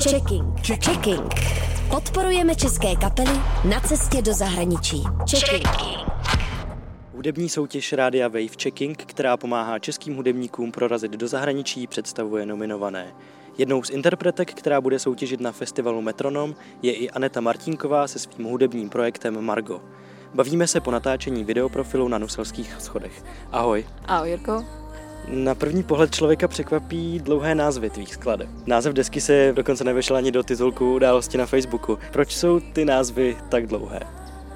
Checking. 0.00 0.44
Checking. 0.66 1.34
Podporujeme 1.90 2.54
české 2.54 2.96
kapely 2.96 3.40
na 3.70 3.80
cestě 3.80 4.22
do 4.22 4.34
zahraničí. 4.34 5.02
Checking. 5.30 5.68
Hudební 7.14 7.48
soutěž 7.48 7.92
Rádia 7.92 8.28
Wave 8.28 8.56
Checking, 8.62 9.04
která 9.04 9.36
pomáhá 9.36 9.78
českým 9.78 10.16
hudebníkům 10.16 10.72
prorazit 10.72 11.12
do 11.12 11.28
zahraničí, 11.28 11.86
představuje 11.86 12.46
nominované. 12.46 13.14
Jednou 13.58 13.82
z 13.82 13.90
interpretek, 13.90 14.54
která 14.54 14.80
bude 14.80 14.98
soutěžit 14.98 15.40
na 15.40 15.52
festivalu 15.52 16.02
Metronom, 16.02 16.54
je 16.82 16.92
i 16.92 17.10
Aneta 17.10 17.40
Martinková 17.40 18.08
se 18.08 18.18
svým 18.18 18.46
hudebním 18.46 18.88
projektem 18.88 19.44
Margo. 19.44 19.80
Bavíme 20.34 20.66
se 20.66 20.80
po 20.80 20.90
natáčení 20.90 21.44
videoprofilu 21.44 22.08
na 22.08 22.18
Nuselských 22.18 22.76
schodech. 22.78 23.24
Ahoj. 23.52 23.86
Ahoj 24.06 24.30
Jirko. 24.30 24.64
Na 25.28 25.54
první 25.54 25.82
pohled 25.82 26.14
člověka 26.14 26.48
překvapí 26.48 27.18
dlouhé 27.18 27.54
názvy 27.54 27.90
tvých 27.90 28.14
skladeb. 28.14 28.48
Název 28.66 28.94
desky 28.94 29.20
se 29.20 29.52
dokonce 29.56 29.84
nevešel 29.84 30.16
ani 30.16 30.32
do 30.32 30.42
titulku 30.42 30.94
události 30.94 31.38
na 31.38 31.46
Facebooku. 31.46 31.98
Proč 32.12 32.36
jsou 32.36 32.60
ty 32.60 32.84
názvy 32.84 33.36
tak 33.48 33.66
dlouhé? 33.66 34.00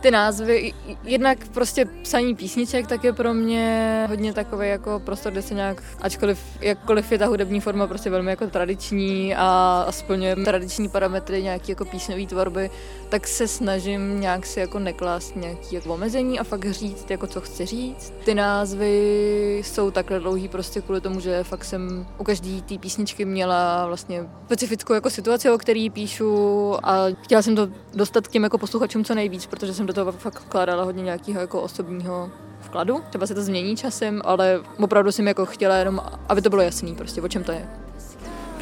Ty 0.00 0.10
názvy, 0.10 0.72
jednak 1.04 1.38
prostě 1.48 1.84
psaní 2.02 2.34
písniček, 2.34 2.86
tak 2.86 3.04
je 3.04 3.12
pro 3.12 3.34
mě 3.34 4.06
hodně 4.08 4.32
takový 4.32 4.68
jako 4.68 5.00
prostor, 5.04 5.32
kde 5.32 5.42
se 5.42 5.54
nějak, 5.54 5.82
ačkoliv 6.00 6.40
jakkoliv 6.60 7.12
je 7.12 7.18
ta 7.18 7.26
hudební 7.26 7.60
forma 7.60 7.86
prostě 7.86 8.10
velmi 8.10 8.30
jako 8.30 8.46
tradiční 8.46 9.34
a, 9.36 9.86
splňuje 9.90 10.36
tradiční 10.36 10.88
parametry 10.88 11.42
nějaký 11.42 11.72
jako 11.72 11.84
písňové 11.84 12.26
tvorby, 12.26 12.70
tak 13.08 13.28
se 13.28 13.48
snažím 13.48 14.20
nějak 14.20 14.46
si 14.46 14.60
jako 14.60 14.78
neklást 14.78 15.36
nějaký 15.36 15.74
jako 15.74 15.94
omezení 15.94 16.38
a 16.38 16.44
fakt 16.44 16.70
říct, 16.70 17.10
jako 17.10 17.26
co 17.26 17.40
chci 17.40 17.66
říct. 17.66 18.12
Ty 18.24 18.34
názvy 18.34 19.62
jsou 19.64 19.90
takhle 19.90 20.20
dlouhý 20.20 20.48
prostě 20.48 20.80
kvůli 20.80 21.00
tomu, 21.00 21.20
že 21.20 21.44
fakt 21.44 21.64
jsem 21.64 22.06
u 22.18 22.24
každé 22.24 22.60
té 22.60 22.78
písničky 22.78 23.24
měla 23.24 23.86
vlastně 23.86 24.24
specifickou 24.46 24.94
jako 24.94 25.10
situaci, 25.10 25.50
o 25.50 25.58
který 25.58 25.90
píšu 25.90 26.74
a 26.82 27.04
chtěla 27.22 27.42
jsem 27.42 27.56
to 27.56 27.68
dostat 27.94 28.28
k 28.28 28.30
těm 28.30 28.42
jako 28.42 28.58
posluchačům 28.58 29.04
co 29.04 29.14
nejvíc, 29.14 29.46
protože 29.46 29.74
jsem 29.74 29.86
do 29.90 29.94
toho 29.94 30.12
fakt 30.12 30.40
vkládala 30.40 30.84
hodně 30.84 31.04
nějakého 31.04 31.40
jako 31.40 31.62
osobního 31.62 32.30
vkladu. 32.60 33.02
Třeba 33.08 33.26
se 33.26 33.34
to 33.34 33.42
změní 33.42 33.76
časem, 33.76 34.22
ale 34.24 34.60
opravdu 34.78 35.12
jsem 35.12 35.28
jako 35.28 35.46
chtěla 35.46 35.76
jenom, 35.76 36.00
aby 36.28 36.42
to 36.42 36.50
bylo 36.50 36.62
jasný 36.62 36.94
prostě, 36.94 37.22
o 37.22 37.28
čem 37.28 37.44
to 37.44 37.52
je. 37.52 37.68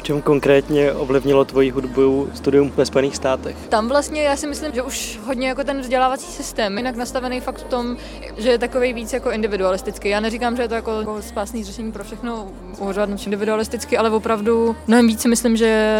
Čem 0.09 0.21
konkrétně 0.21 0.93
ovlivnilo 0.93 1.45
tvoji 1.45 1.69
hudbu 1.71 2.29
studium 2.33 2.71
ve 2.75 2.85
Spojených 2.85 3.15
státech? 3.15 3.55
Tam 3.69 3.89
vlastně 3.89 4.21
já 4.21 4.35
si 4.35 4.47
myslím, 4.47 4.73
že 4.73 4.81
už 4.81 5.19
hodně 5.25 5.47
jako 5.47 5.63
ten 5.63 5.81
vzdělávací 5.81 6.25
systém 6.25 6.77
jinak 6.77 6.95
nastavený 6.95 7.39
fakt 7.39 7.57
v 7.59 7.63
tom, 7.63 7.97
že 8.37 8.49
je 8.49 8.57
takový 8.57 8.93
víc 8.93 9.13
jako 9.13 9.31
individualistický. 9.31 10.09
Já 10.09 10.19
neříkám, 10.19 10.55
že 10.55 10.61
je 10.61 10.67
to 10.67 10.75
jako, 10.75 10.91
spásný 11.19 11.63
řešení 11.63 11.91
pro 11.91 12.03
všechno 12.03 12.47
uvažovat 12.79 13.09
individualisticky, 13.25 13.97
ale 13.97 14.09
opravdu 14.09 14.75
mnohem 14.87 15.07
víc 15.07 15.21
si 15.21 15.27
myslím, 15.27 15.57
že 15.57 15.97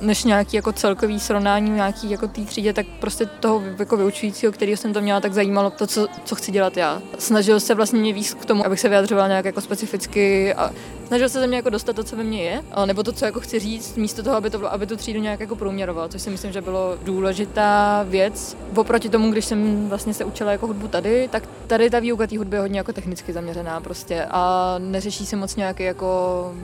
než 0.00 0.24
nějaký 0.24 0.56
jako 0.56 0.72
celkový 0.72 1.20
srovnání 1.20 1.70
nějaký 1.70 2.10
jako 2.10 2.28
té 2.28 2.40
třídě, 2.40 2.72
tak 2.72 2.86
prostě 3.00 3.26
toho 3.26 3.62
jako 3.78 3.96
vyučujícího, 3.96 4.52
který 4.52 4.76
jsem 4.76 4.92
to 4.92 5.00
měla, 5.00 5.20
tak 5.20 5.32
zajímalo 5.32 5.70
to, 5.70 5.86
co, 5.86 6.06
co 6.24 6.34
chci 6.34 6.52
dělat 6.52 6.76
já. 6.76 7.02
Snažil 7.18 7.60
se 7.60 7.74
vlastně 7.74 8.00
mě 8.00 8.12
víc 8.12 8.34
k 8.34 8.44
tomu, 8.44 8.66
abych 8.66 8.80
se 8.80 8.88
vyjadřovala 8.88 9.28
nějak 9.28 9.44
jako 9.44 9.60
specificky 9.60 10.54
a 10.54 10.70
snažil 11.08 11.28
se 11.28 11.40
ze 11.40 11.46
mě 11.46 11.56
jako 11.56 11.70
dostat 11.70 11.96
to, 11.96 12.04
co 12.04 12.16
ve 12.16 12.24
mně 12.24 12.42
je, 12.42 12.62
nebo 12.86 13.02
to, 13.02 13.12
co 13.12 13.24
jako 13.24 13.40
chci 13.40 13.58
říct, 13.58 13.96
místo 13.96 14.22
toho, 14.22 14.36
aby, 14.36 14.50
to 14.50 14.58
bylo, 14.58 14.72
aby 14.72 14.86
tu 14.86 14.96
třídu 14.96 15.20
nějak 15.20 15.40
jako 15.40 15.56
průměroval, 15.56 16.08
což 16.08 16.22
si 16.22 16.30
myslím, 16.30 16.52
že 16.52 16.60
bylo 16.60 16.98
důležitá 17.02 18.02
věc. 18.08 18.56
Oproti 18.76 19.08
tomu, 19.08 19.30
když 19.30 19.44
jsem 19.44 19.88
vlastně 19.88 20.14
se 20.14 20.24
učila 20.24 20.52
jako 20.52 20.66
hudbu 20.66 20.88
tady, 20.88 21.28
tak 21.28 21.42
tady 21.66 21.90
ta 21.90 21.98
výuka 21.98 22.26
té 22.26 22.38
hudby 22.38 22.56
je 22.56 22.60
hodně 22.60 22.80
jako 22.80 22.92
technicky 22.92 23.32
zaměřená 23.32 23.80
prostě 23.80 24.26
a 24.30 24.74
neřeší 24.78 25.26
se 25.26 25.36
moc 25.36 25.56
nějaký 25.56 25.82
jako 25.82 26.54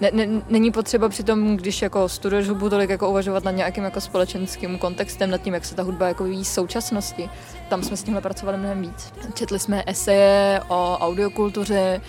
ne, 0.00 0.10
ne, 0.12 0.42
není 0.48 0.70
potřeba 0.70 1.08
při 1.08 1.22
tom, 1.22 1.56
když 1.56 1.82
jako 1.82 2.08
studuješ 2.08 2.48
hudbu, 2.48 2.70
tolik 2.70 2.90
jako 2.90 3.10
uvažovat 3.10 3.44
nad 3.44 3.50
nějakým 3.50 3.84
jako 3.84 4.00
společenským 4.00 4.78
kontextem, 4.78 5.30
nad 5.30 5.38
tím, 5.38 5.54
jak 5.54 5.64
se 5.64 5.74
ta 5.74 5.82
hudba 5.82 6.08
jako 6.08 6.24
vyvíjí 6.24 6.44
v 6.44 6.48
současnosti. 6.48 7.30
Tam 7.68 7.82
jsme 7.82 7.96
s 7.96 8.02
tímhle 8.02 8.20
pracovali 8.20 8.58
mnohem 8.58 8.82
víc. 8.82 9.12
Četli 9.34 9.58
jsme 9.58 9.82
eseje 9.86 10.60
o 10.68 10.98
audiokultuře, 11.00 12.00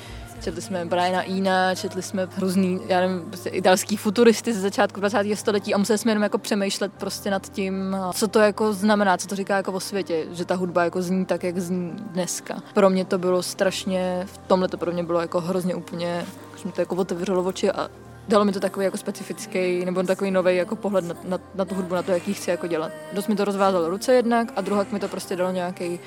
Četli 0.42 0.62
jsme 0.62 0.86
Briana 0.86 1.22
Ina, 1.22 1.76
četli 1.76 2.02
jsme 2.02 2.28
různý, 2.38 2.80
já 2.88 3.00
nevím, 3.00 3.22
prostě 3.22 3.50
italský 3.50 3.98
futuristy 3.98 4.54
ze 4.54 4.62
začátku 4.62 5.00
20. 5.00 5.36
století 5.36 5.74
a 5.74 5.78
museli 5.78 5.98
jsme 5.98 6.12
jenom 6.12 6.24
jako 6.24 6.38
přemýšlet 6.38 6.92
prostě 6.94 7.32
nad 7.32 7.50
tím, 7.50 7.98
co 8.14 8.28
to 8.28 8.40
jako 8.40 8.74
znamená, 8.74 9.18
co 9.18 9.28
to 9.28 9.36
říká 9.36 9.56
jako 9.56 9.72
o 9.72 9.80
světě, 9.80 10.26
že 10.32 10.46
ta 10.46 10.56
hudba 10.56 10.84
jako 10.84 11.02
zní 11.02 11.26
tak, 11.26 11.44
jak 11.44 11.58
zní 11.58 11.92
dneska. 12.12 12.62
Pro 12.74 12.90
mě 12.90 13.06
to 13.06 13.18
bylo 13.18 13.44
strašně, 13.44 14.24
v 14.26 14.38
tomhle 14.38 14.68
to 14.68 14.78
pro 14.78 14.92
mě 14.92 15.04
bylo 15.04 15.22
jako 15.22 15.42
hrozně 15.42 15.76
úplně, 15.76 16.26
už 16.56 16.64
mi 16.64 16.72
to 16.72 16.82
jako 16.82 16.96
otevřelo 16.96 17.44
oči 17.44 17.72
a 17.72 17.90
dalo 18.28 18.46
mi 18.46 18.52
to 18.52 18.60
takový 18.60 18.84
jako 18.84 18.98
specifický 18.98 19.86
nebo 19.86 20.04
takový 20.04 20.32
nový 20.32 20.56
jako 20.56 20.76
pohled 20.76 21.06
na, 21.06 21.16
na, 21.24 21.40
na, 21.56 21.66
tu 21.66 21.76
hudbu, 21.76 21.96
na 21.96 22.04
to, 22.04 22.12
jak 22.12 22.28
ji 22.28 22.34
chci 22.34 22.50
jako 22.50 22.68
dělat. 22.68 22.92
Dost 23.14 23.28
mi 23.28 23.36
to 23.36 23.46
rozvázalo 23.46 23.90
ruce 23.90 24.14
jednak 24.14 24.54
a 24.56 24.62
druhak 24.62 24.92
mi 24.92 25.00
to 25.00 25.08
prostě 25.08 25.36
dalo 25.36 25.52
nějaký 25.52 26.00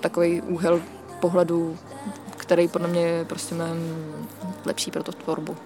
takový 0.00 0.42
úhel 0.42 0.80
pohledu 1.20 1.78
který 2.42 2.68
podle 2.68 2.88
mě 2.88 3.00
je 3.00 3.24
prostě 3.24 3.54
mnohem 3.54 3.96
lepší 4.64 4.90
pro 4.90 5.02
tu 5.02 5.12
tvorbu. 5.12 5.56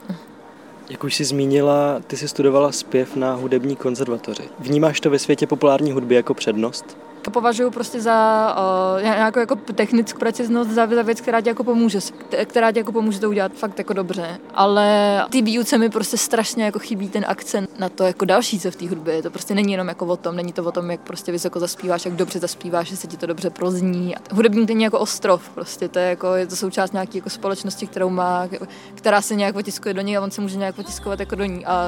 Jak 0.90 1.04
už 1.04 1.14
jsi 1.14 1.24
zmínila, 1.24 2.00
ty 2.06 2.16
jsi 2.16 2.28
studovala 2.28 2.72
zpěv 2.72 3.16
na 3.16 3.34
hudební 3.34 3.76
konzervatoři. 3.76 4.48
Vnímáš 4.58 5.00
to 5.00 5.10
ve 5.10 5.18
světě 5.18 5.46
populární 5.46 5.92
hudby 5.92 6.14
jako 6.14 6.34
přednost? 6.34 6.96
To 7.26 7.30
považuji 7.30 7.70
prostě 7.70 8.00
za 8.00 8.56
uh, 8.96 9.02
nějakou 9.02 9.40
jako 9.40 9.56
technickou 9.56 10.18
preciznost, 10.18 10.70
za, 10.70 10.86
za 10.86 11.02
věc, 11.02 11.20
která 11.20 11.40
ti 11.40 11.48
jako 11.48 11.64
pomůže, 11.64 11.98
která 12.44 12.72
ti 12.72 12.78
jako 12.78 12.92
pomůže 12.92 13.20
to 13.20 13.28
udělat 13.28 13.52
fakt 13.52 13.78
jako 13.78 13.92
dobře. 13.92 14.38
Ale 14.54 15.22
ty 15.30 15.42
výuce 15.42 15.78
mi 15.78 15.88
prostě 15.88 16.16
strašně 16.16 16.64
jako 16.64 16.78
chybí 16.78 17.08
ten 17.08 17.24
akcent 17.28 17.78
na 17.78 17.88
to 17.88 18.04
jako 18.04 18.24
další, 18.24 18.60
co 18.60 18.70
v 18.70 18.76
té 18.76 18.88
hudbě. 18.88 19.22
To 19.22 19.30
prostě 19.30 19.54
není 19.54 19.72
jenom 19.72 19.88
jako 19.88 20.06
o 20.06 20.16
tom, 20.16 20.36
není 20.36 20.52
to 20.52 20.64
o 20.64 20.72
tom, 20.72 20.90
jak 20.90 21.00
prostě 21.00 21.32
vysoko 21.32 21.60
zaspíváš, 21.60 22.04
jak 22.04 22.14
dobře 22.14 22.38
zaspíváš, 22.38 22.88
že 22.88 22.96
se 22.96 23.06
ti 23.06 23.16
to 23.16 23.26
dobře 23.26 23.50
prozní. 23.50 24.14
Hudebník 24.32 24.68
není 24.68 24.84
jako 24.84 24.98
ostrov, 24.98 25.48
prostě 25.48 25.88
to 25.88 25.98
je 25.98 26.08
jako, 26.08 26.34
je 26.34 26.46
to 26.46 26.56
součást 26.56 26.92
nějaké 26.92 27.18
jako 27.18 27.30
společnosti, 27.30 27.86
kterou 27.86 28.10
má, 28.10 28.48
která 28.94 29.22
se 29.22 29.34
nějak 29.34 29.54
potiskuje 29.54 29.94
do 29.94 30.00
ní 30.00 30.16
a 30.16 30.20
on 30.20 30.30
se 30.30 30.40
může 30.40 30.56
nějak 30.56 30.74
potiskovat 30.74 31.20
jako 31.20 31.34
do 31.34 31.44
ní 31.44 31.66
a 31.66 31.86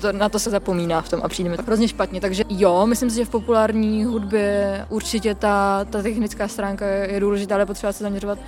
to, 0.00 0.12
na 0.12 0.28
to 0.28 0.38
se 0.38 0.50
zapomíná 0.50 1.00
v 1.00 1.08
tom 1.08 1.20
a 1.22 1.28
přijde 1.28 1.50
mi 1.50 1.56
to 1.56 1.62
hrozně 1.62 1.88
špatně. 1.88 2.20
Takže 2.20 2.44
jo, 2.48 2.86
myslím 2.86 3.10
si, 3.10 3.16
že 3.16 3.24
v 3.24 3.30
populární 3.30 4.04
hudbě 4.04 4.69
určitě 4.88 5.34
ta, 5.34 5.84
ta 5.84 6.02
technická 6.02 6.48
stránka 6.48 6.86
je, 6.86 7.12
je 7.12 7.20
důležitá, 7.20 7.54
ale 7.54 7.66
potřeba 7.66 7.92
se 7.92 8.04
zaměřovat 8.04 8.38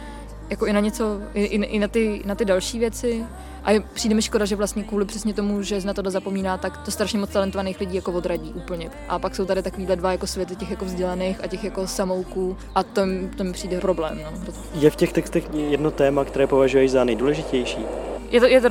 jako 0.51 0.67
i 0.67 0.73
na 0.73 0.81
něco, 0.81 1.21
i, 1.35 1.45
i 1.45 1.79
na, 1.79 1.89
ty, 1.89 2.23
na 2.25 2.35
ty 2.35 2.45
další 2.45 2.79
věci. 2.79 3.25
A 3.65 3.71
je, 3.71 3.81
přijde 3.81 4.15
mi 4.15 4.23
škoda, 4.23 4.45
že 4.45 4.57
vlastně 4.57 4.85
kvůli 4.85 5.05
přesně 5.05 5.35
tomu, 5.35 5.63
že 5.63 5.81
na 5.81 5.95
to 5.95 6.11
zapomíná, 6.11 6.59
tak 6.59 6.77
to 6.77 6.91
strašně 6.91 7.19
moc 7.19 7.31
talentovaných 7.31 7.81
lidí 7.81 7.97
jako 7.97 8.13
odradí 8.13 8.53
úplně. 8.53 8.91
A 9.09 9.19
pak 9.19 9.37
jsou 9.37 9.45
tady 9.45 9.63
takovýhle 9.63 9.97
dva 9.97 10.13
jako 10.13 10.27
světy 10.27 10.57
těch 10.57 10.71
jako 10.71 10.85
vzdělaných 10.85 11.45
a 11.45 11.47
těch 11.47 11.65
jako 11.65 11.87
samouků 11.87 12.57
a 12.75 12.83
to, 12.83 13.03
to 13.37 13.45
mi 13.45 13.53
přijde 13.53 13.81
problém. 13.81 14.21
No. 14.25 14.53
Je 14.75 14.91
v 14.91 14.97
těch 14.97 15.13
textech 15.13 15.45
jedno 15.55 15.91
téma, 15.91 16.25
které 16.25 16.47
považuješ 16.47 16.91
za 16.91 17.05
nejdůležitější? 17.05 17.79
Je 18.33 18.41
to, 18.41 18.47
je 18.47 18.61
to 18.61 18.69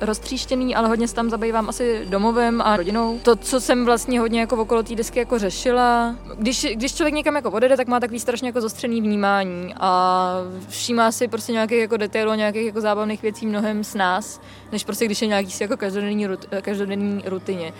roztříštěný, 0.00 0.74
ale 0.74 0.88
hodně 0.88 1.08
se 1.08 1.14
tam 1.14 1.30
zabývám 1.30 1.68
asi 1.68 2.06
domovem 2.08 2.62
a 2.62 2.76
rodinou. 2.76 3.18
To, 3.22 3.36
co 3.36 3.60
jsem 3.60 3.84
vlastně 3.84 4.20
hodně 4.20 4.40
jako 4.40 4.56
okolo 4.56 4.82
té 4.82 4.94
desky 4.94 5.18
jako 5.18 5.38
řešila, 5.38 6.16
když, 6.38 6.66
když 6.74 6.94
člověk 6.94 7.14
někam 7.14 7.36
jako 7.36 7.50
odjede, 7.50 7.76
tak 7.76 7.88
má 7.88 8.00
takový 8.00 8.20
strašně 8.20 8.48
jako 8.48 8.60
zostřený 8.60 9.02
vnímání 9.02 9.74
a 9.80 10.34
všímá 10.68 11.12
si 11.12 11.28
prostě 11.28 11.52
nějakých 11.52 11.78
jako 11.78 11.96
detailů, 11.96 12.34
nějakých 12.34 12.66
jako 12.66 12.80
zábavných 12.80 13.22
věcí 13.22 13.46
mnohem 13.46 13.84
s 13.84 13.94
nás, 13.94 14.40
než 14.72 14.84
prostě 14.84 15.04
když 15.04 15.22
je 15.22 15.28
nějaký 15.28 15.50
si 15.50 15.62
jako 15.62 15.76
každodenní, 15.76 16.26
rut, 16.26 16.46
každodenní 16.60 17.22
rutině. 17.26 17.72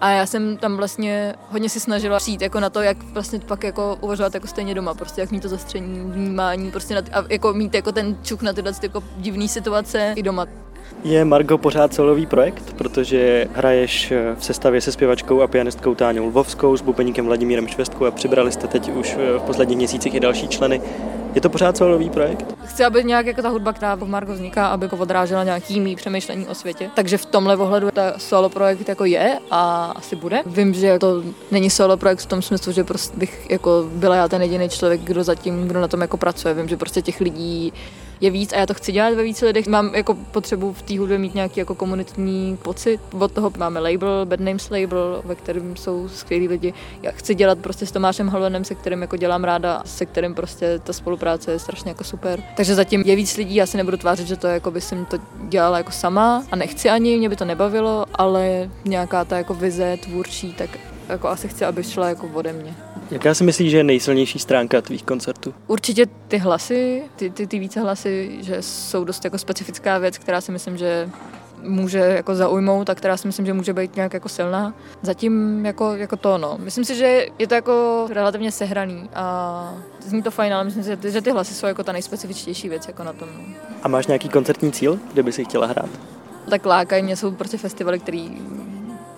A 0.00 0.10
já 0.10 0.26
jsem 0.26 0.56
tam 0.56 0.76
vlastně 0.76 1.34
hodně 1.48 1.68
si 1.68 1.80
snažila 1.80 2.18
přijít 2.18 2.42
jako 2.42 2.60
na 2.60 2.70
to, 2.70 2.82
jak 2.82 3.02
vlastně 3.02 3.40
pak 3.40 3.64
jako 3.64 3.98
uvažovat 4.00 4.34
jako 4.34 4.46
stejně 4.46 4.74
doma, 4.74 4.94
prostě 4.94 5.20
jak 5.20 5.30
mít 5.30 5.42
to 5.42 5.48
zastření 5.48 6.00
vnímání, 6.12 6.70
prostě 6.70 6.94
na, 6.94 7.00
a 7.12 7.24
jako 7.28 7.52
mít 7.52 7.74
jako 7.74 7.92
ten 7.92 8.18
čuk 8.22 8.42
na 8.42 8.52
tyhle 8.52 8.72
jako 8.82 9.02
divné 9.16 9.48
situace 9.48 10.12
i 10.16 10.22
doma. 10.22 10.46
Je 11.04 11.24
Margo 11.24 11.58
pořád 11.58 11.94
solový 11.94 12.26
projekt, 12.26 12.74
protože 12.78 13.48
hraješ 13.54 14.12
v 14.38 14.44
sestavě 14.44 14.80
se 14.80 14.92
zpěvačkou 14.92 15.42
a 15.42 15.46
pianistkou 15.46 15.94
Táňou 15.94 16.26
Lvovskou, 16.26 16.76
s 16.76 16.82
bubeníkem 16.82 17.26
Vladimírem 17.26 17.68
Švestkou 17.68 18.04
a 18.04 18.10
přibrali 18.10 18.52
jste 18.52 18.66
teď 18.66 18.90
už 18.92 19.16
v 19.38 19.42
posledních 19.46 19.78
měsících 19.78 20.14
i 20.14 20.20
další 20.20 20.48
členy. 20.48 20.80
Je 21.34 21.40
to 21.40 21.50
pořád 21.50 21.76
solový 21.76 22.10
projekt? 22.10 22.54
Chci, 22.64 22.84
aby 22.84 23.04
nějak 23.04 23.26
jako 23.26 23.42
ta 23.42 23.48
hudba, 23.48 23.72
která 23.72 23.94
v 23.94 24.04
Margo 24.04 24.32
vzniká, 24.32 24.66
aby 24.66 24.84
jako 24.84 24.96
odrážela 24.96 25.44
nějaký 25.44 25.80
mý 25.80 25.96
přemýšlení 25.96 26.46
o 26.46 26.54
světě. 26.54 26.90
Takže 26.94 27.18
v 27.18 27.26
tomhle 27.26 27.56
ohledu 27.56 27.90
ta 27.90 28.18
solo 28.18 28.48
projekt 28.48 28.88
jako 28.88 29.04
je 29.04 29.38
a 29.50 29.92
asi 29.96 30.16
bude. 30.16 30.42
Vím, 30.46 30.74
že 30.74 30.98
to 30.98 31.22
není 31.50 31.70
solo 31.70 31.96
projekt 31.96 32.20
v 32.20 32.26
tom 32.26 32.42
smyslu, 32.42 32.72
že 32.72 32.84
prostě 32.84 33.16
bych 33.16 33.50
jako 33.50 33.84
byla 33.92 34.16
já 34.16 34.28
ten 34.28 34.42
jediný 34.42 34.68
člověk, 34.68 35.00
kdo 35.00 35.24
zatím, 35.24 35.68
kdo 35.68 35.80
na 35.80 35.88
tom 35.88 36.00
jako 36.00 36.16
pracuje. 36.16 36.54
Vím, 36.54 36.68
že 36.68 36.76
prostě 36.76 37.02
těch 37.02 37.20
lidí 37.20 37.72
je 38.20 38.30
víc 38.30 38.52
a 38.52 38.56
já 38.56 38.66
to 38.66 38.74
chci 38.74 38.92
dělat 38.92 39.14
ve 39.14 39.22
více 39.22 39.46
lidech. 39.46 39.66
Mám 39.66 39.94
jako 39.94 40.14
potřebu 40.14 40.72
v 40.72 40.82
té 40.82 40.98
hudbě 40.98 41.18
mít 41.18 41.34
nějaký 41.34 41.60
jako 41.60 41.74
komunitní 41.74 42.58
pocit. 42.62 43.00
Od 43.18 43.32
toho 43.32 43.52
máme 43.58 43.80
label, 43.80 44.26
Bad 44.26 44.40
Names 44.40 44.70
label, 44.70 45.22
ve 45.24 45.34
kterém 45.34 45.76
jsou 45.76 46.08
skvělí 46.08 46.48
lidi. 46.48 46.74
Já 47.02 47.10
chci 47.10 47.34
dělat 47.34 47.58
prostě 47.58 47.86
s 47.86 47.92
Tomášem 47.92 48.28
Halvenem, 48.28 48.64
se 48.64 48.74
kterým 48.74 49.02
jako 49.02 49.16
dělám 49.16 49.44
ráda, 49.44 49.82
se 49.84 50.06
kterým 50.06 50.34
prostě 50.34 50.78
ta 50.78 50.92
spolupráce 50.92 51.52
je 51.52 51.58
strašně 51.58 51.90
jako 51.90 52.04
super. 52.04 52.42
Takže 52.56 52.74
zatím 52.74 53.02
je 53.06 53.16
víc 53.16 53.36
lidí, 53.36 53.54
já 53.54 53.66
si 53.66 53.76
nebudu 53.76 53.96
tvářit, 53.96 54.26
že 54.26 54.36
to 54.36 54.46
jako 54.46 54.70
by 54.70 54.80
jsem 54.80 55.04
to 55.04 55.16
dělala 55.48 55.78
jako 55.78 55.90
sama 55.90 56.44
a 56.50 56.56
nechci 56.56 56.90
ani, 56.90 57.16
mě 57.16 57.28
by 57.28 57.36
to 57.36 57.44
nebavilo, 57.44 58.06
ale 58.14 58.70
nějaká 58.84 59.24
ta 59.24 59.36
jako 59.36 59.54
vize 59.54 59.96
tvůrčí, 59.96 60.52
tak 60.52 60.70
jako 61.10 61.28
asi 61.28 61.48
chci, 61.48 61.64
aby 61.64 61.84
šla 61.84 62.08
jako 62.08 62.30
ode 62.34 62.52
mě. 62.52 62.76
Jaká 63.10 63.34
si 63.34 63.44
myslíš, 63.44 63.70
že 63.70 63.76
je 63.76 63.84
nejsilnější 63.84 64.38
stránka 64.38 64.80
tvých 64.82 65.02
koncertů? 65.02 65.54
Určitě 65.66 66.06
ty 66.28 66.38
hlasy, 66.38 67.02
ty, 67.16 67.30
ty, 67.30 67.46
ty 67.46 67.58
více 67.58 67.80
hlasy, 67.80 68.38
že 68.40 68.56
jsou 68.62 69.04
dost 69.04 69.24
jako 69.24 69.38
specifická 69.38 69.98
věc, 69.98 70.18
která 70.18 70.40
si 70.40 70.52
myslím, 70.52 70.76
že 70.76 71.10
může 71.62 71.98
jako 71.98 72.34
zaujmout 72.34 72.90
a 72.90 72.94
která 72.94 73.16
si 73.16 73.26
myslím, 73.26 73.46
že 73.46 73.52
může 73.52 73.72
být 73.72 73.96
nějak 73.96 74.14
jako 74.14 74.28
silná. 74.28 74.74
Zatím 75.02 75.66
jako, 75.66 75.94
jako 75.94 76.16
to, 76.16 76.38
no. 76.38 76.58
Myslím 76.60 76.84
si, 76.84 76.94
že 76.96 77.26
je 77.38 77.46
to 77.46 77.54
jako 77.54 78.06
relativně 78.12 78.52
sehraný 78.52 79.08
a 79.14 79.74
zní 80.06 80.22
to 80.22 80.30
fajn, 80.30 80.54
ale 80.54 80.64
myslím 80.64 80.84
si, 80.84 81.12
že 81.12 81.20
ty 81.20 81.30
hlasy 81.30 81.54
jsou 81.54 81.66
jako 81.66 81.84
ta 81.84 81.92
nejspecifičtější 81.92 82.68
věc 82.68 82.88
jako 82.88 83.04
na 83.04 83.12
tom. 83.12 83.28
No. 83.38 83.54
A 83.82 83.88
máš 83.88 84.06
nějaký 84.06 84.28
koncertní 84.28 84.72
cíl, 84.72 84.98
kde 85.12 85.22
by 85.22 85.32
si 85.32 85.44
chtěla 85.44 85.66
hrát? 85.66 85.88
Tak 86.50 86.66
lákají 86.66 87.02
mě 87.02 87.16
jsou 87.16 87.30
prostě 87.30 87.58
festivaly, 87.58 87.98
který 87.98 88.30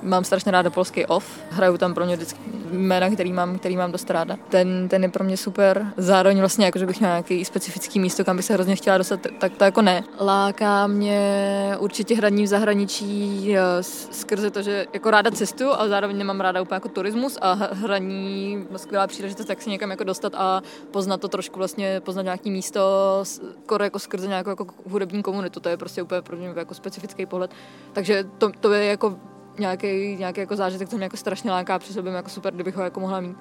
mám 0.02 0.24
strašně 0.24 0.52
ráda 0.52 0.70
polský 0.70 1.06
off. 1.06 1.40
Hraju 1.50 1.78
tam 1.78 1.94
pro 1.94 2.04
mě 2.04 2.16
vždycky 2.16 2.40
jména, 2.70 3.10
který 3.10 3.32
mám, 3.32 3.58
který 3.58 3.76
mám 3.76 3.92
dost 3.92 4.10
ráda. 4.10 4.36
Ten, 4.48 4.88
ten 4.88 5.02
je 5.02 5.08
pro 5.08 5.24
mě 5.24 5.36
super. 5.36 5.92
Zároveň 5.96 6.38
vlastně, 6.38 6.64
jako, 6.64 6.78
že 6.78 6.86
bych 6.86 7.00
měla 7.00 7.14
nějaký 7.14 7.44
specifický 7.44 8.00
místo, 8.00 8.24
kam 8.24 8.36
bych 8.36 8.44
se 8.44 8.54
hrozně 8.54 8.76
chtěla 8.76 8.98
dostat, 8.98 9.20
tak 9.38 9.56
to 9.56 9.64
jako 9.64 9.82
ne. 9.82 10.04
Láká 10.20 10.86
mě 10.86 11.76
určitě 11.78 12.16
hraní 12.16 12.44
v 12.44 12.46
zahraničí 12.46 13.54
eh, 13.56 13.82
skrze 14.10 14.50
to, 14.50 14.62
že 14.62 14.86
jako 14.92 15.10
ráda 15.10 15.30
cestu, 15.30 15.70
ale 15.70 15.88
zároveň 15.88 16.18
nemám 16.18 16.40
ráda 16.40 16.62
úplně 16.62 16.76
jako 16.76 16.88
turismus 16.88 17.38
a 17.40 17.52
hraní 17.72 18.66
skvělá 18.76 19.06
příležitost, 19.06 19.48
jak 19.48 19.62
se 19.62 19.70
někam 19.70 19.90
jako 19.90 20.04
dostat 20.04 20.34
a 20.34 20.62
poznat 20.90 21.20
to 21.20 21.28
trošku 21.28 21.58
vlastně, 21.58 22.00
poznat 22.00 22.22
nějaký 22.22 22.50
místo, 22.50 22.80
skoro 23.22 23.84
jako 23.84 23.98
skrze 23.98 24.28
nějakou 24.28 24.50
jako 24.50 24.66
hudební 24.90 25.22
komunitu. 25.22 25.60
To 25.60 25.68
je 25.68 25.76
prostě 25.76 26.02
úplně 26.02 26.22
pro 26.22 26.36
mě 26.36 26.52
jako 26.56 26.74
specifický 26.74 27.26
pohled. 27.26 27.50
Takže 27.92 28.24
to, 28.38 28.50
to 28.60 28.72
je 28.72 28.84
jako 28.84 29.16
nějaký, 29.58 30.16
nějaký 30.16 30.40
jako 30.40 30.56
zážitek, 30.56 30.88
to 30.88 30.96
mě 30.96 31.04
jako 31.04 31.16
strašně 31.16 31.50
láká, 31.50 31.78
při 31.78 31.92
sobě 31.92 32.12
jako 32.12 32.30
super, 32.30 32.54
kdybych 32.54 32.76
ho 32.76 32.82
jako 32.82 33.00
mohla 33.00 33.20
mít. 33.20 33.36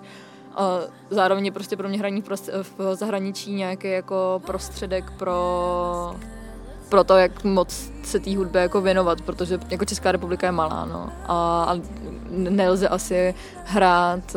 A 0.55 0.79
zároveň 1.09 1.45
je 1.45 1.51
prostě 1.51 1.77
pro 1.77 1.89
mě 1.89 1.99
hraní 1.99 2.23
v 2.79 2.95
zahraničí 2.95 3.53
nějaký 3.53 3.91
jako 3.91 4.41
prostředek 4.45 5.11
pro, 5.11 6.15
pro 6.89 7.03
to, 7.03 7.17
jak 7.17 7.43
moc 7.43 7.91
se 8.03 8.19
té 8.19 8.37
hudbě 8.37 8.61
jako 8.61 8.81
věnovat, 8.81 9.21
protože 9.21 9.59
jako 9.69 9.85
Česká 9.85 10.11
republika 10.11 10.47
je 10.47 10.51
malá, 10.51 10.85
no. 10.85 11.09
A, 11.27 11.63
a 11.63 11.77
nelze 12.31 12.87
asi 12.87 13.35
hrát 13.65 14.35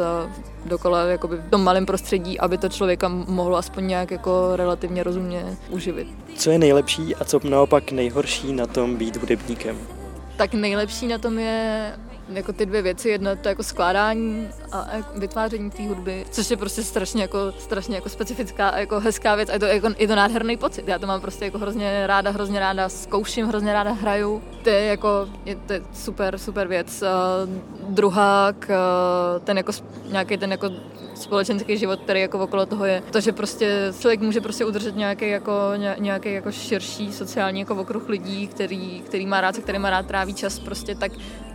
dokola 0.64 1.02
jakoby 1.02 1.36
v 1.36 1.50
tom 1.50 1.64
malém 1.64 1.86
prostředí, 1.86 2.40
aby 2.40 2.58
to 2.58 2.68
člověka 2.68 3.08
mohlo 3.08 3.56
aspoň 3.56 3.86
nějak 3.86 4.10
jako 4.10 4.56
relativně 4.56 5.02
rozumně 5.02 5.56
uživit. 5.70 6.08
Co 6.36 6.50
je 6.50 6.58
nejlepší 6.58 7.16
a 7.16 7.24
co 7.24 7.40
naopak 7.44 7.92
nejhorší 7.92 8.52
na 8.52 8.66
tom 8.66 8.96
být 8.96 9.16
hudebníkem? 9.16 9.78
Tak 10.36 10.54
nejlepší 10.54 11.06
na 11.06 11.18
tom 11.18 11.38
je 11.38 11.92
jako 12.28 12.52
ty 12.52 12.66
dvě 12.66 12.82
věci, 12.82 13.08
jedna 13.08 13.36
to 13.36 13.48
jako 13.48 13.62
skládání 13.62 14.48
a 14.72 14.86
vytváření 15.16 15.70
té 15.70 15.88
hudby, 15.88 16.24
což 16.30 16.50
je 16.50 16.56
prostě 16.56 16.82
strašně 16.82 17.22
jako, 17.22 17.38
strašně 17.58 17.94
jako 17.94 18.08
specifická 18.08 18.68
a 18.68 18.78
jako 18.78 19.00
hezká 19.00 19.34
věc 19.34 19.48
a 19.48 19.52
je 19.52 19.58
to, 19.58 19.66
jako, 19.66 19.88
je 19.98 20.08
to 20.08 20.14
nádherný 20.14 20.56
pocit. 20.56 20.88
Já 20.88 20.98
to 20.98 21.06
mám 21.06 21.20
prostě 21.20 21.44
jako 21.44 21.58
hrozně 21.58 22.06
ráda, 22.06 22.30
hrozně 22.30 22.60
ráda 22.60 22.88
zkouším, 22.88 23.46
hrozně 23.46 23.72
ráda 23.72 23.92
hraju. 23.92 24.42
To 24.62 24.70
je 24.70 24.84
jako, 24.84 25.28
je 25.44 25.56
to 25.56 25.72
je 25.72 25.82
super, 25.94 26.38
super 26.38 26.68
věc. 26.68 27.02
Uh, 27.02 27.94
druhák, 27.94 28.70
uh, 28.70 29.44
ten 29.44 29.56
jako 29.56 29.72
nějaký 30.10 30.36
ten 30.36 30.50
jako 30.50 30.70
společenský 31.14 31.78
život, 31.78 32.00
který 32.00 32.20
jako 32.20 32.38
okolo 32.38 32.66
toho 32.66 32.84
je. 32.84 33.02
To, 33.10 33.20
že 33.20 33.32
prostě 33.32 33.92
člověk 34.00 34.20
může 34.20 34.40
prostě 34.40 34.64
udržet 34.64 34.96
nějaký 34.96 35.28
jako, 35.28 35.52
nějaký 35.98 36.32
jako 36.32 36.52
širší 36.52 37.12
sociální 37.12 37.60
jako 37.60 37.74
okruh 37.74 38.08
lidí, 38.08 38.48
který, 38.48 39.00
který 39.00 39.26
má 39.26 39.40
rád, 39.40 39.54
se 39.54 39.60
kterým 39.60 39.82
má 39.82 39.90
rád 39.90 40.06
tráví 40.06 40.34
čas, 40.34 40.58
prostě 40.58 40.94
tak 40.94 41.12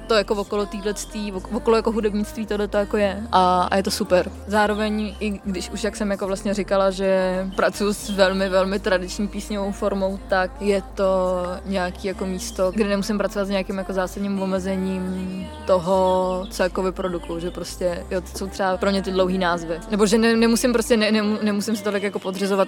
to 0.09 0.15
jako 0.15 0.35
okolo 0.35 0.65
týhletství, 0.65 1.31
okolo 1.31 1.75
jako 1.75 1.91
hudebnictví 1.91 2.45
tohle 2.45 2.67
to 2.67 2.77
jako 2.77 2.97
je. 2.97 3.23
A, 3.31 3.67
a, 3.71 3.75
je 3.75 3.83
to 3.83 3.91
super. 3.91 4.31
Zároveň, 4.47 5.15
i 5.19 5.39
když 5.45 5.69
už 5.69 5.83
jak 5.83 5.95
jsem 5.95 6.11
jako 6.11 6.27
vlastně 6.27 6.53
říkala, 6.53 6.91
že 6.91 7.45
pracuji 7.55 7.93
s 7.93 8.09
velmi, 8.09 8.49
velmi 8.49 8.79
tradiční 8.79 9.27
písňovou 9.27 9.71
formou, 9.71 10.19
tak 10.27 10.61
je 10.61 10.81
to 10.95 11.43
nějaký 11.65 12.07
jako 12.07 12.25
místo, 12.25 12.71
kde 12.71 12.89
nemusím 12.89 13.17
pracovat 13.17 13.45
s 13.45 13.49
nějakým 13.49 13.77
jako 13.77 13.93
zásadním 13.93 14.41
omezením 14.41 15.47
toho, 15.65 16.45
co 16.49 16.63
jako 16.63 16.83
vyprodukuju, 16.83 17.39
že 17.39 17.51
prostě, 17.51 18.05
jo, 18.11 18.21
to 18.21 18.37
jsou 18.37 18.47
třeba 18.47 18.77
pro 18.77 18.91
mě 18.91 19.01
ty 19.01 19.11
dlouhý 19.11 19.37
názvy. 19.37 19.79
Nebo 19.91 20.05
že 20.05 20.17
ne, 20.17 20.35
nemusím 20.35 20.73
prostě, 20.73 20.97
ne, 20.97 21.11
ne, 21.11 21.21
nemusím 21.41 21.75
se 21.75 21.83
to 21.83 21.91
tak 21.91 22.03
jako 22.03 22.19
podřizovat 22.19 22.67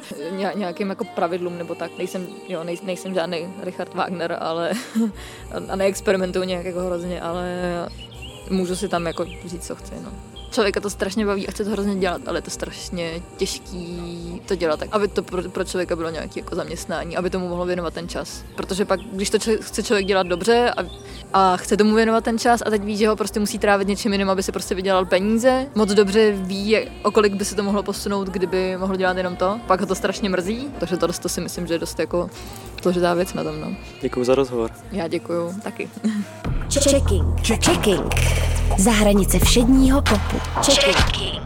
nějakým 0.56 0.90
jako 0.90 1.04
pravidlům 1.04 1.58
nebo 1.58 1.76
tak. 1.76 1.92
Nejsem, 1.98 2.28
jo, 2.50 2.64
nej, 2.64 2.78
nejsem 2.84 3.14
žádný 3.14 3.54
Richard 3.64 3.94
Wagner, 3.94 4.38
ale 4.40 4.72
a 5.70 5.76
neexperimentuju 5.76 6.46
nějak 6.46 6.66
jako 6.66 6.80
hrozně, 6.80 7.22
ale 7.22 7.31
můžu 8.50 8.76
si 8.76 8.88
tam 8.88 9.06
jako 9.06 9.26
říct, 9.46 9.68
co 9.68 9.76
chci. 9.76 9.94
No. 10.04 10.12
Člověka 10.52 10.80
to 10.80 10.90
strašně 10.90 11.26
baví 11.26 11.48
a 11.48 11.52
chce 11.52 11.64
to 11.64 11.70
hrozně 11.70 11.96
dělat, 11.96 12.22
ale 12.28 12.38
je 12.38 12.42
to 12.42 12.52
strašně 12.52 13.22
těžký 13.38 14.42
to 14.48 14.56
dělat 14.56 14.80
tak, 14.80 14.90
aby 14.92 15.08
to 15.08 15.24
pro, 15.24 15.50
pro 15.50 15.64
člověka 15.64 15.96
bylo 15.96 16.10
nějaké 16.10 16.40
jako 16.40 16.56
zaměstnání, 16.56 17.18
aby 17.18 17.30
tomu 17.30 17.50
mohlo 17.50 17.66
věnovat 17.66 17.94
ten 17.94 18.08
čas. 18.08 18.44
Protože 18.56 18.86
pak, 18.86 19.00
když 19.00 19.30
to 19.30 19.40
č- 19.40 19.58
chce 19.62 19.84
člověk 19.84 20.06
dělat 20.06 20.28
dobře 20.28 20.74
a, 20.78 20.84
a 21.34 21.58
chce 21.58 21.78
tomu 21.78 21.96
věnovat 21.96 22.24
ten 22.24 22.40
čas 22.40 22.62
a 22.66 22.70
teď 22.70 22.84
ví, 22.84 22.98
že 22.98 23.08
ho 23.08 23.16
prostě 23.16 23.40
musí 23.40 23.60
trávit 23.60 23.88
něčím 23.88 24.12
jiným, 24.12 24.30
aby 24.30 24.44
si 24.44 24.52
prostě 24.52 24.76
vydělal 24.76 25.06
peníze, 25.06 25.68
moc 25.76 25.94
dobře 25.94 26.32
ví, 26.32 26.78
o 27.04 27.12
kolik 27.12 27.34
by 27.34 27.46
se 27.46 27.56
to 27.56 27.64
mohlo 27.64 27.84
posunout, 27.84 28.28
kdyby 28.28 28.78
mohl 28.78 28.96
dělat 28.96 29.18
jenom 29.18 29.36
to, 29.36 29.60
pak 29.68 29.80
ho 29.80 29.86
to 29.86 29.96
strašně 29.96 30.30
mrzí, 30.30 30.70
takže 30.80 30.98
to, 30.98 31.08
to 31.08 31.30
si 31.30 31.42
myslím, 31.42 31.68
že 31.68 31.74
je 31.74 31.80
dost 31.80 32.00
jako 32.00 32.30
složitá 32.82 33.14
věc 33.14 33.34
na 33.34 33.44
tom. 33.44 33.62
No. 33.62 33.68
Děkuji 34.02 34.24
za 34.24 34.36
rozhovor. 34.36 34.72
Já 34.92 35.08
děkuji 35.08 35.54
taky. 35.64 35.90
Checking. 36.74 37.48
Checking. 37.48 38.16
Za 38.78 38.92
hranice 38.92 39.40
všedního 39.40 40.02
popu. 40.02 40.38
Checking. 40.66 41.42